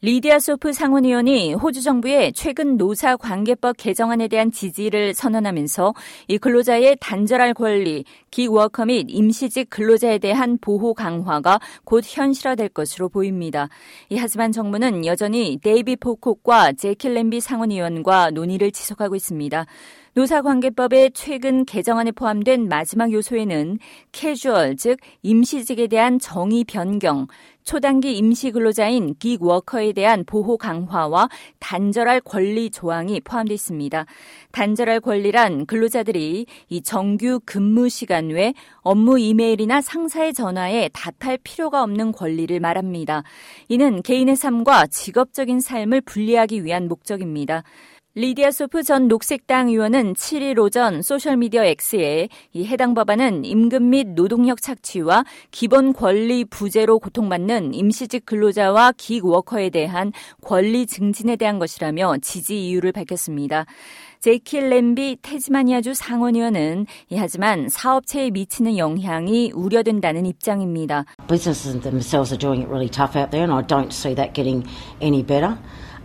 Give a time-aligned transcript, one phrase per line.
[0.00, 5.92] 리디아 소프 상원의원이 호주 정부의 최근 노사 관계법 개정안에 대한 지지를 선언하면서
[6.28, 13.68] 이 근로자의 단절할 권리, 기워커 및 임시직 근로자에 대한 보호 강화가 곧 현실화될 것으로 보입니다.
[14.08, 19.66] 이 하지만 정부는 여전히 데이비드 포콕과 재키 램비 상원의원과 논의를 지속하고 있습니다.
[20.14, 23.78] 노사관계법의 최근 개정안에 포함된 마지막 요소에는
[24.10, 27.28] 캐주얼, 즉 임시직에 대한 정의 변경,
[27.68, 31.28] 초단기 임시 근로자인 기 워커에 대한 보호 강화와
[31.58, 34.06] 단절할 권리 조항이 포함되어 있습니다.
[34.52, 42.12] 단절할 권리란 근로자들이 이 정규 근무 시간 외 업무 이메일이나 상사의 전화에 답할 필요가 없는
[42.12, 43.22] 권리를 말합니다.
[43.68, 47.64] 이는 개인의 삶과 직업적인 삶을 분리하기 위한 목적입니다.
[48.14, 54.62] 리디아 소프 전 녹색당 의원은 7일 오전 소셜미디어 X에 이 해당 법안은 임금 및 노동력
[54.62, 62.92] 착취와 기본 권리 부재로 고통받는 임시직 근로자와 기워커에 대한 권리 증진에 대한 것이라며 지지 이유를
[62.92, 63.66] 밝혔습니다.
[64.20, 71.04] 제킬 램비 테즈마니아주 상원의원은 하지만 사업체에 미치는 영향이 우려된다는 입장입니다.
[71.28, 74.66] Businesses themselves are doing it really tough out there and I don't see that getting
[75.00, 75.56] any better.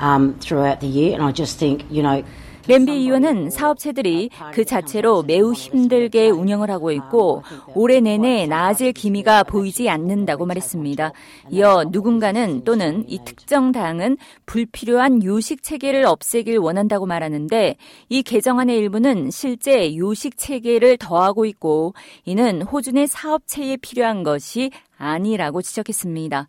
[0.00, 1.14] Um, throughout the year.
[1.14, 2.22] And I just think, you know,
[2.68, 7.42] 램비 의원은 사업체들이 그 자체로 매우 힘들게 운영을 하고 있고
[7.74, 11.12] 올해 내내 나아질 기미가 보이지 않는다고 말했습니다.
[11.50, 17.76] 이어 누군가는 또는 이 특정 당은 불필요한 요식 체계를 없애길 원한다고 말하는데
[18.08, 25.62] 이 개정안의 일부는 실제 요식 체계를 더하고 있고 이는 호주 내 사업체에 필요한 것이 아니라고
[25.62, 26.48] 지적했습니다.